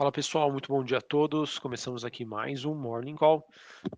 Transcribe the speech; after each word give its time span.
Fala 0.00 0.10
pessoal, 0.10 0.50
muito 0.50 0.72
bom 0.72 0.82
dia 0.82 0.96
a 0.96 1.02
todos. 1.02 1.58
Começamos 1.58 2.06
aqui 2.06 2.24
mais 2.24 2.64
um 2.64 2.74
Morning 2.74 3.16
Call 3.16 3.46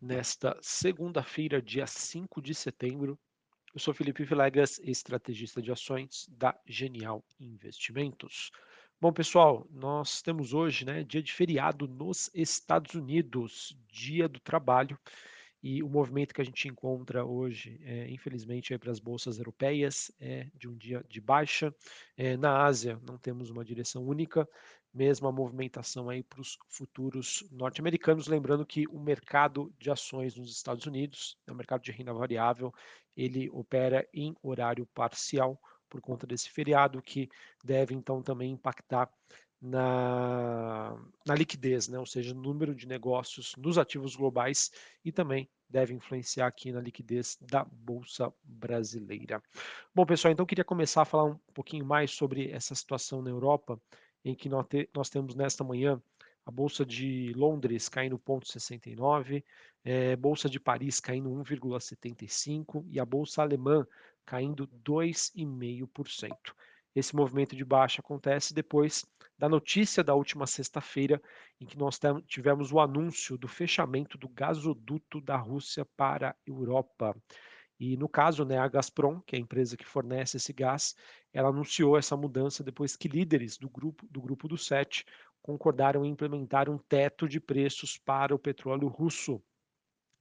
nesta 0.00 0.58
segunda-feira, 0.60 1.62
dia 1.62 1.86
5 1.86 2.42
de 2.42 2.56
setembro. 2.56 3.17
Eu 3.73 3.78
sou 3.78 3.94
Felipe 3.94 4.25
Vilegas, 4.25 4.80
estrategista 4.83 5.62
de 5.62 5.70
ações 5.70 6.26
da 6.28 6.58
Genial 6.67 7.25
Investimentos. 7.38 8.50
Bom, 9.00 9.12
pessoal, 9.12 9.64
nós 9.70 10.20
temos 10.20 10.52
hoje, 10.52 10.84
né, 10.84 11.05
dia 11.05 11.23
de 11.23 11.33
feriado 11.33 11.87
nos 11.87 12.29
Estados 12.34 12.95
Unidos, 12.95 13.73
dia 13.87 14.29
do 14.29 14.41
trabalho. 14.41 14.98
E 15.63 15.83
o 15.83 15.89
movimento 15.89 16.35
que 16.35 16.41
a 16.41 16.45
gente 16.45 16.67
encontra 16.67 17.25
hoje, 17.25 17.81
é, 17.85 18.11
infelizmente, 18.11 18.77
para 18.79 18.91
as 18.91 18.99
bolsas 18.99 19.39
europeias 19.39 20.11
é 20.19 20.49
de 20.55 20.69
um 20.69 20.77
dia 20.77 21.05
de 21.09 21.21
baixa. 21.21 21.73
É, 22.17 22.37
na 22.37 22.65
Ásia, 22.65 23.01
não 23.07 23.17
temos 23.17 23.49
uma 23.49 23.65
direção 23.65 24.05
única, 24.05 24.48
mesmo 24.93 25.29
a 25.29 25.33
movimentação 25.33 26.11
aí 26.11 26.23
para 26.23 26.41
os 26.41 26.59
futuros 26.69 27.45
norte-americanos. 27.51 28.27
Lembrando 28.27 28.67
que 28.67 28.87
o 28.89 28.98
mercado 28.98 29.73
de 29.79 29.91
ações 29.91 30.37
nos 30.37 30.51
Estados 30.51 30.84
Unidos, 30.84 31.37
é 31.47 31.53
o 31.53 31.56
mercado 31.56 31.83
de 31.83 31.92
renda 31.92 32.12
variável, 32.12 32.75
ele 33.17 33.48
opera 33.51 34.06
em 34.12 34.34
horário 34.42 34.84
parcial 34.87 35.61
por 35.89 36.01
conta 36.01 36.27
desse 36.27 36.51
feriado, 36.51 37.03
que 37.03 37.29
deve 37.62 37.95
então 37.95 38.23
também 38.23 38.53
impactar 38.53 39.11
na, 39.62 40.98
na 41.25 41.34
liquidez, 41.37 41.87
né? 41.87 41.97
ou 41.97 42.05
seja, 42.05 42.34
no 42.34 42.43
número 42.43 42.75
de 42.75 42.87
negócios 42.87 43.55
nos 43.57 43.79
ativos 43.79 44.16
globais 44.16 44.73
e 45.05 45.12
também 45.12 45.48
deve 45.70 45.95
influenciar 45.95 46.48
aqui 46.48 46.73
na 46.73 46.80
liquidez 46.80 47.39
da 47.41 47.65
Bolsa 47.65 48.33
Brasileira. 48.43 49.41
Bom, 49.95 50.05
pessoal, 50.05 50.33
então 50.33 50.45
queria 50.45 50.65
começar 50.65 51.03
a 51.03 51.06
falar 51.06 51.25
um 51.25 51.39
pouquinho 51.55 51.87
mais 51.87 52.11
sobre 52.11 52.51
essa 52.51 52.75
situação 52.75 53.23
na 53.23 53.30
Europa, 53.30 53.80
em 54.25 54.34
que 54.34 54.48
nós, 54.48 54.67
te, 54.67 54.91
nós 54.95 55.09
temos 55.09 55.37
nesta 55.37 55.62
manhã 55.62 56.03
a 56.45 56.51
Bolsa 56.51 56.84
de 56.84 57.33
Londres 57.37 57.89
caindo 57.89 58.19
0,69, 58.19 59.45
é, 59.84 60.17
Bolsa 60.17 60.48
de 60.51 60.58
Paris 60.58 60.98
caindo 60.98 61.31
1,75 61.31 62.84
e 62.89 62.98
a 62.98 63.05
Bolsa 63.05 63.42
Alemã 63.42 63.86
caindo 64.27 64.67
2,5%. 64.84 66.31
Esse 66.95 67.17
movimento 67.17 67.56
de 67.56 67.64
baixa 67.64 68.01
acontece 68.01 68.53
depois 68.53 69.06
da 69.43 69.48
notícia 69.48 70.05
da 70.05 70.15
última 70.15 70.47
sexta-feira, 70.47 71.21
em 71.61 71.67
que 71.67 71.77
nós 71.77 71.98
tivemos 72.29 72.71
o 72.71 72.79
anúncio 72.79 73.37
do 73.37 73.48
fechamento 73.48 74.17
do 74.17 74.29
gasoduto 74.29 75.21
da 75.21 75.37
Rússia 75.37 75.85
para 75.97 76.31
a 76.31 76.37
Europa. 76.47 77.12
E 77.77 77.97
no 77.97 78.09
caso, 78.09 78.45
né, 78.45 78.57
a 78.57 78.69
Gazprom, 78.69 79.20
que 79.23 79.35
é 79.35 79.41
a 79.41 79.43
empresa 79.43 79.77
que 79.77 79.85
fornece 79.85 80.37
esse 80.37 80.53
gás, 80.53 80.95
ela 81.33 81.48
anunciou 81.48 81.98
essa 81.98 82.17
mudança 82.17 82.63
depois 82.63 82.95
que 82.95 83.09
líderes 83.09 83.59
do 83.59 83.69
grupo 83.69 84.07
do 84.09 84.23
grupo 84.23 84.47
do 84.47 84.57
Sete 84.57 85.05
concordaram 85.43 86.05
em 86.05 86.11
implementar 86.11 86.70
um 86.70 86.79
teto 86.79 87.29
de 87.29 87.41
preços 87.41 87.98
para 87.98 88.33
o 88.33 88.39
petróleo 88.39 88.87
russo, 88.87 89.43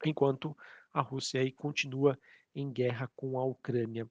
enquanto 0.03 0.57
a 0.91 0.99
Rússia 0.99 1.41
aí 1.41 1.51
continua 1.51 2.17
em 2.55 2.71
guerra 2.73 3.07
com 3.15 3.37
a 3.37 3.45
Ucrânia. 3.45 4.09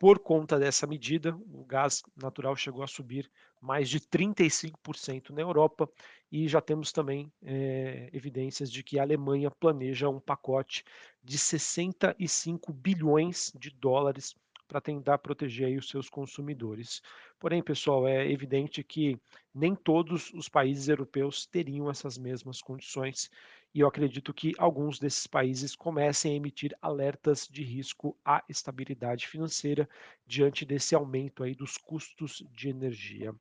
Por 0.00 0.18
conta 0.18 0.58
dessa 0.58 0.86
medida, 0.86 1.36
o 1.52 1.62
gás 1.62 2.02
natural 2.16 2.56
chegou 2.56 2.82
a 2.82 2.86
subir 2.86 3.30
mais 3.60 3.86
de 3.86 4.00
35% 4.00 5.28
na 5.28 5.42
Europa 5.42 5.86
e 6.32 6.48
já 6.48 6.58
temos 6.58 6.90
também 6.90 7.30
é, 7.42 8.08
evidências 8.10 8.72
de 8.72 8.82
que 8.82 8.98
a 8.98 9.02
Alemanha 9.02 9.50
planeja 9.50 10.08
um 10.08 10.18
pacote 10.18 10.86
de 11.22 11.36
65 11.36 12.72
bilhões 12.72 13.52
de 13.54 13.68
dólares 13.68 14.34
para 14.66 14.80
tentar 14.80 15.18
proteger 15.18 15.76
os 15.76 15.90
seus 15.90 16.08
consumidores. 16.08 17.02
Porém, 17.38 17.62
pessoal, 17.62 18.08
é 18.08 18.26
evidente 18.30 18.82
que 18.82 19.20
nem 19.54 19.74
todos 19.74 20.32
os 20.32 20.48
países 20.48 20.88
europeus 20.88 21.44
teriam 21.44 21.90
essas 21.90 22.16
mesmas 22.16 22.62
condições 22.62 23.30
e 23.74 23.80
eu 23.80 23.88
acredito 23.88 24.34
que 24.34 24.52
alguns 24.58 24.98
desses 24.98 25.26
países 25.26 25.76
comecem 25.76 26.32
a 26.32 26.36
emitir 26.36 26.76
alertas 26.82 27.46
de 27.48 27.62
risco 27.62 28.16
à 28.24 28.42
estabilidade 28.48 29.28
financeira 29.28 29.88
diante 30.26 30.64
desse 30.64 30.94
aumento 30.94 31.42
aí 31.42 31.54
dos 31.54 31.76
custos 31.76 32.42
de 32.50 32.68
energia. 32.68 33.34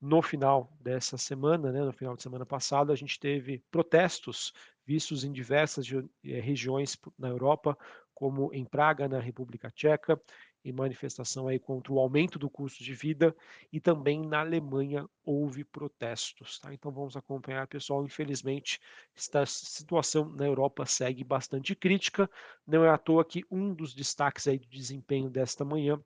No 0.00 0.22
final 0.22 0.72
dessa 0.80 1.16
semana, 1.16 1.72
né, 1.72 1.82
no 1.82 1.92
final 1.92 2.16
de 2.16 2.22
semana 2.22 2.44
passada, 2.44 2.92
a 2.92 2.96
gente 2.96 3.18
teve 3.18 3.62
protestos 3.70 4.52
vistos 4.84 5.24
em 5.24 5.32
diversas 5.32 5.86
eh, 5.90 6.40
regiões 6.40 6.98
na 7.18 7.28
Europa, 7.28 7.76
como 8.14 8.52
em 8.54 8.64
Praga, 8.64 9.08
na 9.08 9.18
República 9.18 9.70
Tcheca, 9.70 10.20
em 10.68 10.72
manifestação 10.72 11.46
aí 11.46 11.58
contra 11.58 11.92
o 11.92 11.98
aumento 12.00 12.38
do 12.38 12.50
custo 12.50 12.82
de 12.82 12.92
vida 12.92 13.34
e 13.72 13.80
também 13.80 14.20
na 14.20 14.40
Alemanha 14.40 15.08
houve 15.24 15.64
protestos. 15.64 16.58
Tá? 16.58 16.74
Então 16.74 16.90
vamos 16.90 17.16
acompanhar, 17.16 17.66
pessoal. 17.68 18.04
Infelizmente, 18.04 18.80
esta 19.16 19.46
situação 19.46 20.28
na 20.28 20.44
Europa 20.44 20.84
segue 20.84 21.22
bastante 21.22 21.74
crítica. 21.74 22.28
Não 22.66 22.84
é 22.84 22.90
à 22.90 22.98
toa 22.98 23.24
que 23.24 23.44
um 23.50 23.72
dos 23.72 23.94
destaques 23.94 24.48
aí 24.48 24.58
do 24.58 24.68
desempenho 24.68 25.30
desta 25.30 25.64
manhã 25.64 26.02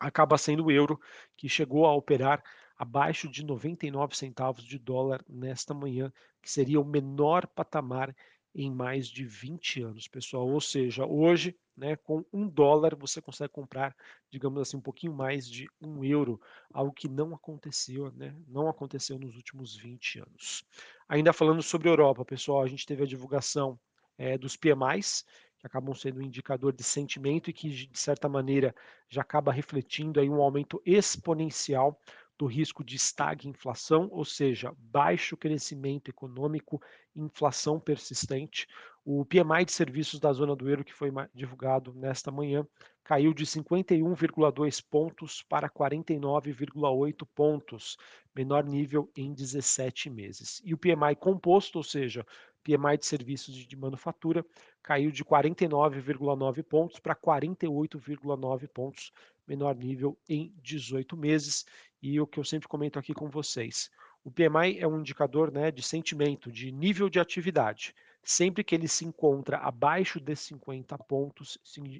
acaba 0.00 0.38
sendo 0.38 0.64
o 0.64 0.70
euro, 0.70 0.98
que 1.36 1.48
chegou 1.48 1.86
a 1.86 1.94
operar 1.94 2.42
abaixo 2.76 3.28
de 3.28 3.44
99 3.44 4.16
centavos 4.16 4.64
de 4.64 4.78
dólar 4.78 5.24
nesta 5.28 5.72
manhã, 5.72 6.12
que 6.42 6.50
seria 6.50 6.80
o 6.80 6.84
menor 6.84 7.46
patamar 7.46 8.14
em 8.54 8.70
mais 8.70 9.08
de 9.08 9.24
20 9.24 9.82
anos, 9.82 10.08
pessoal. 10.08 10.48
Ou 10.48 10.60
seja, 10.60 11.04
hoje, 11.04 11.56
né, 11.76 11.96
com 11.96 12.24
um 12.32 12.48
dólar, 12.48 12.94
você 12.94 13.20
consegue 13.20 13.52
comprar, 13.52 13.94
digamos 14.30 14.60
assim, 14.60 14.76
um 14.76 14.80
pouquinho 14.80 15.12
mais 15.12 15.48
de 15.48 15.68
um 15.80 16.04
euro, 16.04 16.40
algo 16.72 16.92
que 16.92 17.08
não 17.08 17.34
aconteceu, 17.34 18.12
né, 18.12 18.34
não 18.46 18.68
aconteceu 18.68 19.18
nos 19.18 19.36
últimos 19.36 19.76
20 19.76 20.20
anos. 20.20 20.64
Ainda 21.08 21.32
falando 21.32 21.62
sobre 21.62 21.88
Europa, 21.88 22.24
pessoal, 22.24 22.62
a 22.62 22.68
gente 22.68 22.86
teve 22.86 23.02
a 23.02 23.06
divulgação 23.06 23.78
é, 24.16 24.38
dos 24.38 24.56
PMIs, 24.56 25.24
que 25.58 25.66
acabam 25.66 25.94
sendo 25.94 26.20
um 26.20 26.22
indicador 26.22 26.72
de 26.72 26.82
sentimento 26.82 27.48
e 27.48 27.52
que, 27.52 27.68
de 27.70 27.98
certa 27.98 28.28
maneira, 28.28 28.74
já 29.08 29.22
acaba 29.22 29.52
refletindo 29.52 30.20
aí 30.20 30.28
um 30.28 30.42
aumento 30.42 30.80
exponencial 30.84 31.98
do 32.38 32.46
risco 32.46 32.82
de 32.82 32.96
estagflação, 32.96 34.08
ou 34.10 34.24
seja, 34.24 34.74
baixo 34.78 35.36
crescimento 35.36 36.08
econômico, 36.08 36.82
inflação 37.14 37.78
persistente. 37.78 38.66
O 39.04 39.24
PMI 39.24 39.64
de 39.66 39.72
serviços 39.72 40.18
da 40.18 40.32
zona 40.32 40.56
do 40.56 40.68
euro, 40.68 40.84
que 40.84 40.94
foi 40.94 41.12
divulgado 41.34 41.92
nesta 41.94 42.30
manhã, 42.30 42.66
caiu 43.04 43.34
de 43.34 43.44
51,2 43.44 44.82
pontos 44.82 45.42
para 45.42 45.68
49,8 45.68 47.26
pontos, 47.34 47.98
menor 48.34 48.64
nível 48.64 49.10
em 49.14 49.32
17 49.32 50.08
meses. 50.08 50.60
E 50.64 50.72
o 50.72 50.78
PMI 50.78 51.14
composto, 51.20 51.76
ou 51.76 51.84
seja, 51.84 52.26
PMI 52.64 52.96
de 52.98 53.04
serviços 53.04 53.54
de 53.54 53.76
manufatura, 53.76 54.44
caiu 54.82 55.10
de 55.10 55.22
49,9 55.22 56.62
pontos 56.62 56.98
para 56.98 57.14
48,9 57.14 58.66
pontos, 58.68 59.12
menor 59.46 59.76
nível 59.76 60.18
em 60.26 60.52
18 60.62 61.14
meses. 61.14 61.66
E 62.06 62.20
o 62.20 62.26
que 62.26 62.38
eu 62.38 62.44
sempre 62.44 62.68
comento 62.68 62.98
aqui 62.98 63.14
com 63.14 63.30
vocês, 63.30 63.90
o 64.22 64.30
PMI 64.30 64.78
é 64.78 64.86
um 64.86 65.00
indicador 65.00 65.50
né, 65.50 65.70
de 65.70 65.82
sentimento, 65.82 66.52
de 66.52 66.70
nível 66.70 67.08
de 67.08 67.18
atividade. 67.18 67.94
Sempre 68.22 68.62
que 68.62 68.74
ele 68.74 68.86
se 68.86 69.06
encontra 69.06 69.56
abaixo 69.56 70.20
de 70.20 70.36
50 70.36 70.98
pontos, 70.98 71.56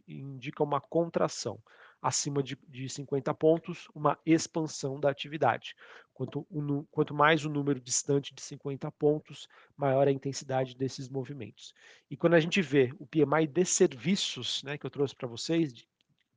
indica 0.07 0.63
uma 0.63 0.79
contração. 0.79 1.59
Acima 2.03 2.43
de, 2.43 2.55
de 2.69 2.87
50 2.87 3.33
pontos, 3.33 3.89
uma 3.95 4.19
expansão 4.27 5.01
da 5.01 5.09
atividade. 5.09 5.75
Quanto, 6.13 6.47
um, 6.51 6.85
quanto 6.91 7.15
mais 7.15 7.47
o 7.47 7.49
número 7.49 7.81
distante 7.81 8.35
de 8.35 8.43
50 8.43 8.93
pontos, 8.93 9.49
maior 9.75 10.07
a 10.07 10.13
intensidade 10.13 10.77
desses 10.77 11.09
movimentos. 11.09 11.73
E 12.11 12.17
quando 12.17 12.35
a 12.35 12.41
gente 12.41 12.61
vê 12.61 12.93
o 12.99 13.07
PMI 13.07 13.47
de 13.47 13.65
serviços, 13.65 14.63
né, 14.65 14.77
que 14.77 14.85
eu 14.85 14.91
trouxe 14.91 15.17
para 15.17 15.27
vocês, 15.27 15.73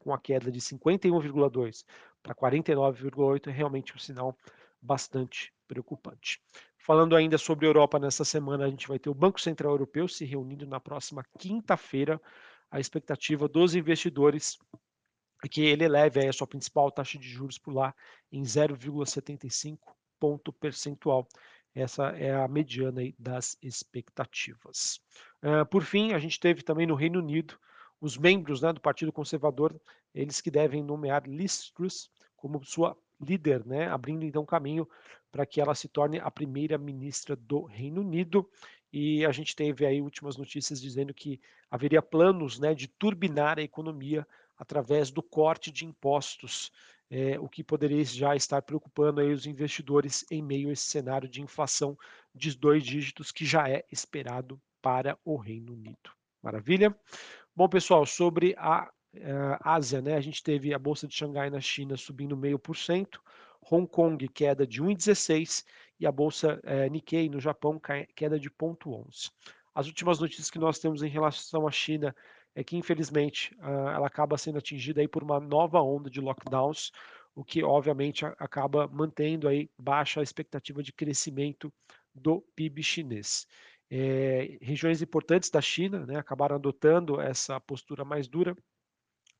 com 0.07 0.13
a 0.13 0.17
queda 0.17 0.49
de 0.49 0.61
51,2 0.61 1.83
para 2.23 2.33
49,8 2.33 3.47
é 3.47 3.51
realmente 3.51 3.93
um 3.93 3.99
sinal 3.99 4.37
bastante 4.81 5.53
preocupante. 5.67 6.41
Falando 6.77 7.13
ainda 7.13 7.37
sobre 7.37 7.67
Europa 7.67 7.99
nessa 7.99 8.23
semana, 8.23 8.63
a 8.63 8.69
gente 8.69 8.87
vai 8.87 8.97
ter 8.97 9.09
o 9.09 9.13
Banco 9.13 9.41
Central 9.41 9.73
Europeu 9.73 10.07
se 10.07 10.23
reunindo 10.23 10.65
na 10.65 10.79
próxima 10.79 11.25
quinta-feira. 11.37 12.21
A 12.71 12.79
expectativa 12.79 13.49
dos 13.49 13.75
investidores 13.75 14.57
é 15.43 15.49
que 15.49 15.59
ele 15.59 15.83
eleve 15.83 16.25
a 16.25 16.31
sua 16.31 16.47
principal 16.47 16.89
taxa 16.89 17.19
de 17.19 17.27
juros 17.27 17.57
por 17.57 17.73
lá 17.73 17.93
em 18.31 18.43
0,75 18.43 19.77
ponto 20.17 20.53
percentual. 20.53 21.27
Essa 21.75 22.11
é 22.11 22.33
a 22.33 22.47
mediana 22.47 23.01
das 23.19 23.57
expectativas. 23.61 25.01
Uh, 25.43 25.65
por 25.65 25.83
fim, 25.83 26.13
a 26.13 26.19
gente 26.19 26.39
teve 26.39 26.61
também 26.61 26.87
no 26.87 26.95
Reino 26.95 27.19
Unido 27.19 27.59
os 27.99 28.17
membros 28.17 28.61
né, 28.61 28.71
do 28.71 28.81
Partido 28.81 29.11
Conservador, 29.11 29.79
eles 30.13 30.41
que 30.41 30.51
devem 30.51 30.83
nomear 30.83 31.27
Liz 31.27 31.71
Truss 31.71 32.09
como 32.35 32.63
sua 32.63 32.95
líder, 33.19 33.65
né, 33.65 33.87
abrindo 33.87 34.23
então 34.23 34.45
caminho 34.45 34.87
para 35.31 35.45
que 35.45 35.59
ela 35.59 35.75
se 35.75 35.87
torne 35.87 36.19
a 36.19 36.29
primeira 36.29 36.77
ministra 36.77 37.35
do 37.35 37.63
Reino 37.63 38.01
Unido. 38.01 38.49
E 38.93 39.25
a 39.25 39.31
gente 39.31 39.55
teve 39.55 39.85
aí 39.85 40.01
últimas 40.01 40.37
notícias 40.37 40.81
dizendo 40.81 41.13
que 41.13 41.39
haveria 41.69 42.01
planos 42.01 42.59
né, 42.59 42.73
de 42.73 42.87
turbinar 42.87 43.59
a 43.59 43.63
economia 43.63 44.25
através 44.57 45.11
do 45.11 45.21
corte 45.21 45.71
de 45.71 45.85
impostos 45.85 46.71
é, 47.09 47.39
o 47.39 47.47
que 47.47 47.63
poderia 47.63 48.03
já 48.03 48.35
estar 48.35 48.61
preocupando 48.61 49.21
aí 49.21 49.31
os 49.31 49.45
investidores 49.45 50.25
em 50.29 50.41
meio 50.41 50.69
a 50.69 50.73
esse 50.73 50.85
cenário 50.85 51.27
de 51.27 51.41
inflação 51.41 51.97
de 52.33 52.55
dois 52.57 52.83
dígitos 52.83 53.31
que 53.31 53.45
já 53.45 53.69
é 53.69 53.85
esperado 53.91 54.59
para 54.81 55.17
o 55.23 55.37
Reino 55.37 55.73
Unido. 55.73 56.11
Maravilha? 56.41 56.95
Bom, 57.57 57.67
pessoal, 57.67 58.05
sobre 58.05 58.53
a 58.55 58.83
uh, 59.15 59.57
Ásia, 59.61 59.99
né, 59.99 60.13
a 60.13 60.21
gente 60.21 60.43
teve 60.43 60.75
a 60.75 60.77
Bolsa 60.77 61.07
de 61.07 61.15
Xangai 61.15 61.49
na 61.49 61.59
China 61.59 61.97
subindo 61.97 62.37
meio 62.37 62.59
por 62.59 62.77
cento, 62.77 63.19
Hong 63.71 63.87
Kong 63.87 64.27
queda 64.27 64.67
de 64.67 64.79
1,16 64.79 65.65
e 65.99 66.05
a 66.05 66.11
Bolsa 66.11 66.61
uh, 66.63 66.91
Nikkei 66.91 67.27
no 67.27 67.39
Japão 67.39 67.81
queda 68.15 68.39
de 68.39 68.47
0,11. 68.51 69.31
As 69.73 69.87
últimas 69.87 70.19
notícias 70.19 70.51
que 70.51 70.59
nós 70.59 70.77
temos 70.77 71.01
em 71.01 71.09
relação 71.09 71.67
à 71.67 71.71
China 71.71 72.15
é 72.53 72.63
que, 72.63 72.77
infelizmente, 72.77 73.55
uh, 73.55 73.89
ela 73.89 74.05
acaba 74.05 74.37
sendo 74.37 74.59
atingida 74.59 75.01
aí 75.01 75.07
por 75.07 75.23
uma 75.23 75.39
nova 75.39 75.81
onda 75.81 76.11
de 76.11 76.21
lockdowns, 76.21 76.91
o 77.33 77.43
que, 77.43 77.63
obviamente, 77.63 78.23
acaba 78.37 78.87
mantendo 78.87 79.47
aí 79.47 79.67
baixa 79.79 80.19
a 80.19 80.23
expectativa 80.23 80.83
de 80.83 80.93
crescimento 80.93 81.73
do 82.13 82.39
PIB 82.55 82.83
chinês. 82.83 83.47
É, 83.89 84.57
regiões 84.61 85.01
importantes 85.01 85.49
da 85.49 85.61
China 85.61 86.05
né, 86.05 86.17
acabaram 86.17 86.55
adotando 86.55 87.21
essa 87.21 87.59
postura 87.59 88.03
mais 88.03 88.27
dura 88.27 88.55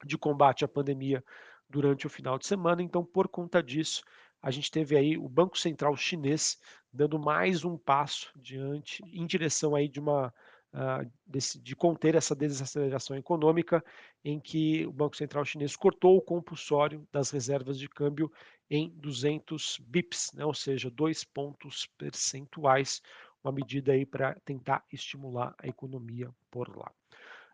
de 0.06 0.18
combate 0.18 0.64
à 0.64 0.68
pandemia 0.68 1.24
durante 1.70 2.08
o 2.08 2.10
final 2.10 2.38
de 2.38 2.46
semana. 2.46 2.82
Então, 2.82 3.04
por 3.04 3.28
conta 3.28 3.62
disso, 3.62 4.02
a 4.42 4.52
gente 4.52 4.72
teve 4.72 4.96
aí 4.96 5.18
o 5.18 5.28
Banco 5.28 5.58
Central 5.58 5.96
chinês 5.96 6.58
dando 6.94 7.20
mais 7.20 7.66
um 7.66 7.78
passo 7.78 8.32
diante 8.36 9.04
em 9.06 9.26
direção 9.26 9.76
aí 9.76 9.90
de 9.90 10.00
uma 10.00 10.34
uh, 10.74 11.12
desse, 11.26 11.60
de 11.60 11.76
conter 11.76 12.16
essa 12.16 12.36
desaceleração 12.36 13.16
econômica, 13.16 13.84
em 14.24 14.40
que 14.40 14.86
o 14.86 14.92
Banco 14.92 15.16
Central 15.16 15.44
chinês 15.46 15.76
cortou 15.76 16.18
o 16.18 16.22
compulsório 16.22 17.08
das 17.12 17.32
reservas 17.32 17.78
de 17.78 17.90
câmbio 17.90 18.32
em 18.70 18.90
200 18.96 19.80
bips, 19.80 20.32
né, 20.34 20.46
ou 20.46 20.54
seja, 20.54 20.90
dois 20.90 21.24
pontos 21.24 21.88
percentuais, 21.98 23.02
uma 23.48 23.54
medida 23.54 23.94
aí 23.94 24.06
para 24.06 24.36
tentar 24.46 24.84
estimular 24.92 25.56
a 25.58 25.68
economia 25.68 26.30
por 26.52 26.76
lá. 26.76 26.92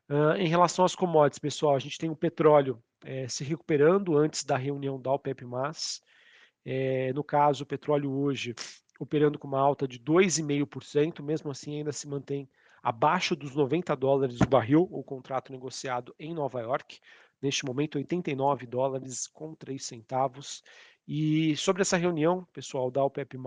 Uh, 0.09 0.35
em 0.37 0.47
relação 0.47 0.83
às 0.83 0.95
commodities, 0.95 1.39
pessoal, 1.39 1.75
a 1.75 1.79
gente 1.79 1.97
tem 1.97 2.09
o 2.09 2.15
petróleo 2.15 2.83
é, 3.03 3.27
se 3.27 3.43
recuperando 3.43 4.17
antes 4.17 4.43
da 4.43 4.57
reunião 4.57 4.99
da 4.99 5.11
OPEP+. 5.11 5.45
É, 6.65 7.13
no 7.13 7.23
caso, 7.23 7.63
o 7.63 7.67
petróleo 7.67 8.11
hoje 8.11 8.55
operando 8.99 9.37
com 9.37 9.47
uma 9.47 9.59
alta 9.59 9.87
de 9.87 9.99
2,5%, 9.99 11.21
mesmo 11.21 11.51
assim 11.51 11.77
ainda 11.77 11.91
se 11.91 12.07
mantém 12.07 12.49
abaixo 12.81 13.35
dos 13.35 13.55
90 13.55 13.95
dólares 13.95 14.39
o 14.41 14.47
barril, 14.47 14.87
o 14.91 15.03
contrato 15.03 15.51
negociado 15.51 16.13
em 16.19 16.33
Nova 16.33 16.61
York. 16.61 16.99
Neste 17.41 17.65
momento, 17.65 17.97
89 17.97 18.65
dólares 18.65 19.27
com 19.27 19.53
3 19.53 19.83
centavos. 19.83 20.63
E 21.07 21.55
sobre 21.57 21.81
essa 21.81 21.97
reunião, 21.97 22.47
pessoal, 22.53 22.89
da 22.89 23.03
OPEP+, 23.03 23.37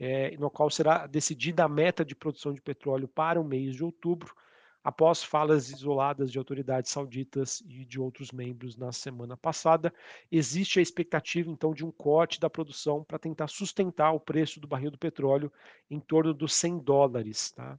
é, 0.00 0.34
no 0.38 0.50
qual 0.50 0.70
será 0.70 1.06
decidida 1.06 1.62
a 1.62 1.68
meta 1.68 2.02
de 2.02 2.14
produção 2.14 2.54
de 2.54 2.60
petróleo 2.62 3.06
para 3.06 3.38
o 3.38 3.44
mês 3.44 3.76
de 3.76 3.84
outubro, 3.84 4.34
após 4.82 5.22
falas 5.22 5.68
isoladas 5.68 6.32
de 6.32 6.38
autoridades 6.38 6.90
sauditas 6.90 7.62
e 7.68 7.84
de 7.84 8.00
outros 8.00 8.32
membros 8.32 8.78
na 8.78 8.92
semana 8.92 9.36
passada. 9.36 9.92
Existe 10.32 10.78
a 10.78 10.82
expectativa, 10.82 11.50
então, 11.50 11.74
de 11.74 11.84
um 11.84 11.92
corte 11.92 12.40
da 12.40 12.48
produção 12.48 13.04
para 13.04 13.18
tentar 13.18 13.48
sustentar 13.48 14.12
o 14.12 14.20
preço 14.20 14.58
do 14.58 14.66
barril 14.66 14.90
do 14.90 14.96
petróleo 14.96 15.52
em 15.90 16.00
torno 16.00 16.32
dos 16.32 16.54
100 16.54 16.78
dólares, 16.78 17.52
tá? 17.52 17.78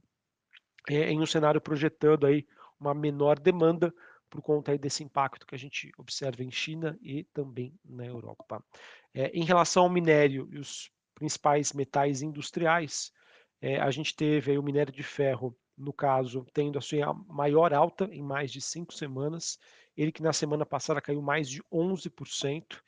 É, 0.88 1.10
em 1.10 1.20
um 1.20 1.26
cenário 1.26 1.60
projetando 1.60 2.24
aí 2.24 2.46
uma 2.78 2.94
menor 2.94 3.38
demanda 3.38 3.92
por 4.30 4.40
conta 4.40 4.76
desse 4.78 5.02
impacto 5.02 5.46
que 5.46 5.54
a 5.54 5.58
gente 5.58 5.92
observa 5.98 6.42
em 6.42 6.50
China 6.50 6.98
e 7.02 7.24
também 7.24 7.74
na 7.84 8.06
Europa. 8.06 8.64
É, 9.12 9.28
em 9.28 9.44
relação 9.44 9.84
ao 9.84 9.90
minério 9.90 10.48
e 10.50 10.58
os 10.58 10.90
principais 11.22 11.72
metais 11.72 12.20
industriais, 12.20 13.12
é, 13.60 13.80
a 13.80 13.92
gente 13.92 14.12
teve 14.12 14.50
aí 14.50 14.58
o 14.58 14.62
minério 14.62 14.92
de 14.92 15.04
ferro, 15.04 15.56
no 15.78 15.92
caso, 15.92 16.44
tendo 16.52 16.76
a 16.76 16.82
sua 16.82 17.14
maior 17.28 17.72
alta 17.72 18.08
em 18.10 18.20
mais 18.20 18.50
de 18.50 18.60
cinco 18.60 18.92
semanas, 18.92 19.56
ele 19.96 20.10
que 20.10 20.20
na 20.20 20.32
semana 20.32 20.66
passada 20.66 21.00
caiu 21.00 21.22
mais 21.22 21.48
de 21.48 21.62
11%, 21.72 22.82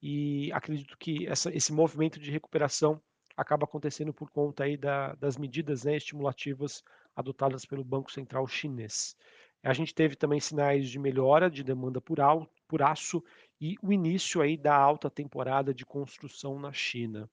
e 0.00 0.52
acredito 0.52 0.96
que 0.96 1.26
essa, 1.26 1.52
esse 1.52 1.72
movimento 1.72 2.20
de 2.20 2.30
recuperação 2.30 3.02
acaba 3.36 3.64
acontecendo 3.64 4.14
por 4.14 4.30
conta 4.30 4.62
aí 4.62 4.76
da, 4.76 5.14
das 5.16 5.36
medidas 5.36 5.82
né, 5.82 5.96
estimulativas 5.96 6.84
adotadas 7.16 7.64
pelo 7.66 7.82
Banco 7.82 8.12
Central 8.12 8.46
chinês. 8.46 9.16
A 9.64 9.72
gente 9.72 9.92
teve 9.92 10.14
também 10.14 10.38
sinais 10.38 10.88
de 10.88 10.98
melhora 10.98 11.50
de 11.50 11.64
demanda 11.64 12.00
por, 12.00 12.20
al, 12.20 12.48
por 12.68 12.82
aço 12.82 13.22
e 13.60 13.74
o 13.82 13.92
início 13.92 14.40
aí 14.40 14.56
da 14.56 14.76
alta 14.76 15.10
temporada 15.10 15.74
de 15.74 15.84
construção 15.84 16.58
na 16.58 16.72
China. 16.72 17.28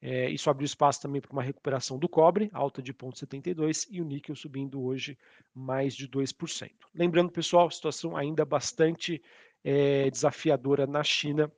É, 0.00 0.30
isso 0.30 0.48
abriu 0.48 0.64
espaço 0.64 1.00
também 1.02 1.20
para 1.20 1.32
uma 1.32 1.42
recuperação 1.42 1.98
do 1.98 2.08
cobre, 2.08 2.48
alta 2.52 2.80
de 2.80 2.94
0,72, 2.94 3.86
e 3.90 4.00
o 4.00 4.04
níquel 4.04 4.36
subindo 4.36 4.80
hoje 4.80 5.18
mais 5.54 5.94
de 5.94 6.08
2%. 6.08 6.70
Lembrando, 6.94 7.32
pessoal, 7.32 7.70
situação 7.70 8.16
ainda 8.16 8.44
bastante 8.44 9.20
é, 9.64 10.08
desafiadora 10.10 10.86
na 10.86 11.02
China, 11.02 11.52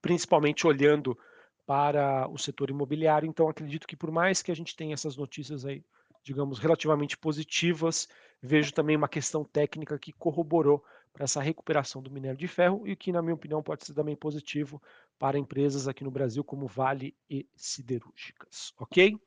principalmente 0.00 0.66
olhando 0.66 1.18
para 1.66 2.26
o 2.28 2.38
setor 2.38 2.70
imobiliário. 2.70 3.28
Então, 3.28 3.48
acredito 3.48 3.86
que 3.86 3.96
por 3.96 4.10
mais 4.10 4.42
que 4.42 4.50
a 4.50 4.56
gente 4.56 4.74
tenha 4.74 4.94
essas 4.94 5.16
notícias 5.16 5.64
aí, 5.66 5.84
digamos, 6.24 6.58
relativamente 6.58 7.16
positivas, 7.16 8.08
vejo 8.42 8.72
também 8.72 8.96
uma 8.96 9.08
questão 9.08 9.44
técnica 9.44 9.98
que 9.98 10.12
corroborou 10.12 10.82
para 11.12 11.24
essa 11.24 11.40
recuperação 11.40 12.02
do 12.02 12.10
minério 12.10 12.38
de 12.38 12.48
ferro 12.48 12.86
e 12.86 12.96
que, 12.96 13.12
na 13.12 13.20
minha 13.20 13.34
opinião, 13.34 13.62
pode 13.62 13.84
ser 13.84 13.94
também 13.94 14.16
positivo 14.16 14.80
para 15.20 15.38
empresas 15.38 15.86
aqui 15.86 16.02
no 16.02 16.10
Brasil 16.10 16.42
como 16.42 16.66
Vale 16.66 17.14
e 17.28 17.46
Siderúrgicas, 17.54 18.72
ok? 18.78 19.20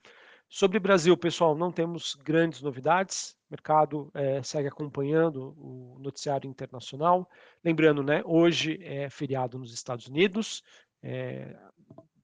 Sobre 0.49 0.79
Brasil, 0.79 1.15
pessoal, 1.15 1.55
não 1.55 1.71
temos 1.71 2.15
grandes 2.15 2.63
novidades. 2.63 3.37
O 3.47 3.51
mercado 3.51 4.09
é, 4.15 4.41
segue 4.41 4.67
acompanhando 4.67 5.53
o 5.55 5.99
noticiário 5.99 6.49
internacional. 6.49 7.29
Lembrando, 7.63 8.01
né, 8.01 8.23
hoje 8.25 8.79
é 8.81 9.07
feriado 9.07 9.59
nos 9.59 9.71
Estados 9.71 10.07
Unidos, 10.07 10.63
é, 11.03 11.55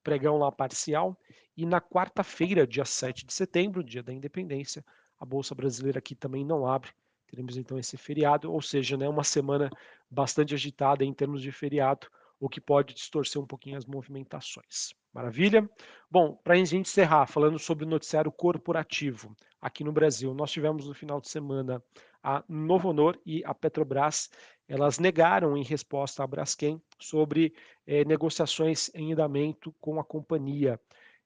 pregão 0.03 0.39
lá 0.39 0.51
parcial. 0.51 1.15
E 1.55 1.63
na 1.63 1.79
quarta-feira, 1.79 2.65
dia 2.65 2.85
7 2.85 3.23
de 3.23 3.33
setembro, 3.33 3.83
dia 3.83 4.01
da 4.01 4.11
independência, 4.11 4.83
a 5.19 5.25
Bolsa 5.25 5.53
Brasileira 5.53 5.99
aqui 5.99 6.15
também 6.15 6.43
não 6.43 6.65
abre. 6.65 6.89
Teremos 7.27 7.55
então 7.55 7.77
esse 7.77 7.97
feriado, 7.97 8.51
ou 8.51 8.63
seja, 8.63 8.97
né, 8.97 9.07
uma 9.07 9.23
semana 9.23 9.69
bastante 10.09 10.55
agitada 10.55 11.05
em 11.05 11.13
termos 11.13 11.43
de 11.43 11.51
feriado, 11.51 12.07
o 12.39 12.47
que 12.47 12.61
pode 12.61 12.93
distorcer 12.93 13.41
um 13.41 13.45
pouquinho 13.45 13.77
as 13.77 13.85
movimentações. 13.85 14.93
Maravilha? 15.13 15.69
Bom, 16.09 16.39
para 16.43 16.53
a 16.53 16.57
gente 16.57 16.77
encerrar, 16.77 17.25
falando 17.27 17.59
sobre 17.59 17.83
o 17.83 17.87
noticiário 17.87 18.31
corporativo 18.31 19.35
aqui 19.59 19.83
no 19.83 19.91
Brasil, 19.91 20.33
nós 20.33 20.51
tivemos 20.51 20.87
no 20.87 20.93
final 20.93 21.19
de 21.19 21.29
semana 21.29 21.83
a 22.23 22.43
Novo 22.47 22.89
Honor 22.89 23.19
e 23.25 23.43
a 23.45 23.53
Petrobras, 23.53 24.29
elas 24.67 24.99
negaram 24.99 25.57
em 25.57 25.63
resposta 25.63 26.23
à 26.23 26.27
Braskem 26.27 26.81
sobre 26.99 27.53
eh, 27.87 28.05
negociações 28.05 28.91
em 28.93 29.13
andamento 29.13 29.73
com 29.79 29.99
a 29.99 30.03
companhia. 30.03 30.79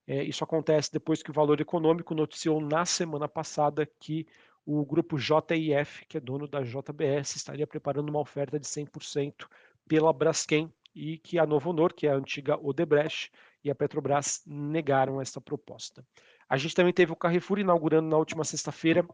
Eh, 0.07 0.23
isso 0.23 0.43
acontece 0.43 0.91
depois 0.91 1.21
que 1.21 1.31
o 1.31 1.33
Valor 1.33 1.59
Econômico 1.59 2.13
noticiou 2.13 2.61
na 2.61 2.85
semana 2.85 3.27
passada 3.27 3.85
que 3.99 4.25
o 4.65 4.85
grupo 4.85 5.17
JIF, 5.17 6.05
que 6.07 6.17
é 6.17 6.21
dono 6.21 6.47
da 6.47 6.61
JBS, 6.61 7.35
estaria 7.35 7.67
preparando 7.67 8.09
uma 8.09 8.21
oferta 8.21 8.57
de 8.57 8.65
100% 8.65 9.45
pela 9.87 10.13
Braskem 10.13 10.71
e 10.95 11.17
que 11.17 11.39
a 11.39 11.45
Novo 11.45 11.69
Honor, 11.69 11.93
que 11.93 12.07
é 12.07 12.11
a 12.11 12.15
antiga 12.15 12.57
Odebrecht, 12.57 13.31
e 13.63 13.71
a 13.71 13.75
Petrobras 13.75 14.41
negaram 14.45 15.21
essa 15.21 15.39
proposta. 15.39 16.05
A 16.49 16.57
gente 16.57 16.75
também 16.75 16.93
teve 16.93 17.11
o 17.11 17.15
Carrefour 17.15 17.59
inaugurando 17.59 18.09
na 18.09 18.17
última 18.17 18.43
sexta-feira 18.43 19.07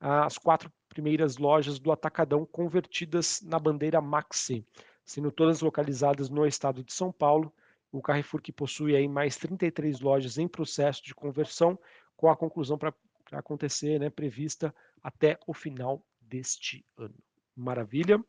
as 0.00 0.38
quatro 0.38 0.70
primeiras 0.88 1.36
lojas 1.36 1.78
do 1.78 1.90
Atacadão 1.90 2.46
convertidas 2.46 3.42
na 3.42 3.58
bandeira 3.58 4.00
Maxi, 4.00 4.64
sendo 5.04 5.30
todas 5.30 5.60
localizadas 5.60 6.30
no 6.30 6.46
estado 6.46 6.82
de 6.82 6.92
São 6.92 7.10
Paulo. 7.10 7.52
O 7.90 8.02
Carrefour 8.02 8.40
que 8.40 8.52
possui 8.52 8.94
aí 8.94 9.08
mais 9.08 9.36
33 9.36 10.00
lojas 10.00 10.38
em 10.38 10.46
processo 10.46 11.02
de 11.02 11.14
conversão, 11.14 11.78
com 12.16 12.30
a 12.30 12.36
conclusão 12.36 12.78
para 12.78 12.94
acontecer, 13.32 13.98
né, 13.98 14.10
prevista 14.10 14.74
até 15.02 15.38
o 15.46 15.54
final 15.54 16.02
deste 16.20 16.84
ano. 16.96 17.14
Maravilha. 17.54 18.22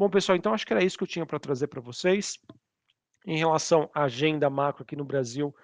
Bom, 0.00 0.08
pessoal, 0.08 0.34
então 0.34 0.54
acho 0.54 0.66
que 0.66 0.72
era 0.72 0.82
isso 0.82 0.96
que 0.96 1.04
eu 1.04 1.08
tinha 1.08 1.26
para 1.26 1.38
trazer 1.38 1.66
para 1.66 1.78
vocês. 1.78 2.38
Em 3.26 3.36
relação 3.36 3.90
à 3.92 4.04
agenda 4.04 4.48
macro 4.48 4.82
aqui 4.82 4.96
no 4.96 5.04
Brasil, 5.04 5.54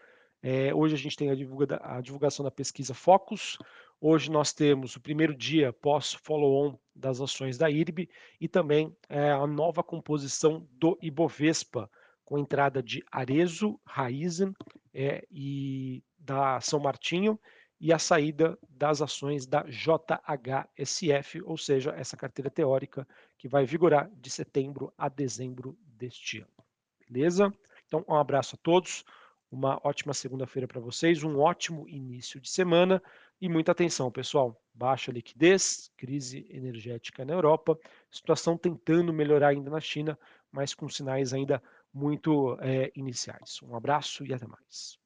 é, 0.43 0.75
hoje 0.75 0.95
a 0.95 0.99
gente 0.99 1.17
tem 1.17 1.31
a, 1.31 1.35
divulga, 1.35 1.81
a, 1.83 2.03
divulgação 2.03 2.45
da 2.45 2.51
pesquisa 2.51 2.93
Focus. 2.93 3.57
Hoje 3.99 4.31
nós 4.31 4.53
temos 4.53 4.95
o 4.95 5.01
primeiro 5.01 5.35
dia 5.35 5.73
pós-follow-on 5.73 6.77
das 6.95 7.19
ações 7.19 7.57
da 7.57 7.71
IRB 7.71 8.11
e 8.39 8.47
também 8.47 8.95
é, 9.09 9.31
a 9.31 9.47
nova 9.47 9.83
composição 9.83 10.69
do 10.73 10.99
Ibovespa, 11.01 11.91
com 12.23 12.39
entrada 12.39 12.83
de 12.83 13.03
Arezo, 13.11 13.81
Raizen 13.87 14.53
é, 14.93 15.27
e 15.31 16.05
da 16.19 16.61
São 16.61 16.79
Martinho 16.79 17.41
e 17.81 17.93
a 17.93 17.99
saída 17.99 18.59
das 18.69 19.03
ações 19.03 19.47
da 19.47 19.63
JHSF, 19.65 21.43
ou 21.43 21.57
seja, 21.57 21.91
essa 21.91 22.17
carteira 22.17 22.51
teórica 22.51 23.07
que 23.37 23.49
vai 23.49 23.67
vigorar 23.67 24.11
de 24.15 24.31
setembro 24.31 24.93
a 24.97 25.09
dezembro 25.09 25.77
deste 25.85 26.39
ano. 26.39 26.65
beleza? 27.09 27.53
Então, 27.87 28.05
um 28.09 28.15
abraço 28.15 28.57
a 28.57 28.59
todos, 28.63 29.05
uma 29.51 29.81
ótima 29.85 30.13
segunda-feira 30.13 30.67
para 30.67 30.81
vocês, 30.81 31.23
um 31.23 31.39
ótimo 31.39 31.89
início 31.89 32.41
de 32.41 32.51
semana 32.51 33.03
e 33.41 33.49
muita 33.49 33.73
atenção, 33.73 34.11
pessoal. 34.11 34.61
Baixa 34.75 35.13
liquidez, 35.13 35.91
crise 35.97 36.47
energética 36.51 37.25
na 37.25 37.35
Europa, 37.35 37.79
situação 38.11 38.57
tentando 38.59 39.13
melhorar 39.13 39.49
ainda 39.49 39.71
na 39.71 39.81
China, 39.81 40.19
mas 40.51 40.75
com 40.75 40.89
sinais 40.89 41.33
ainda 41.33 41.63
muito 41.93 42.59
é, 42.61 42.91
iniciais. 42.95 43.61
Um 43.63 43.77
abraço 43.77 44.27
e 44.27 44.35
até 44.35 44.47
mais. 44.47 44.99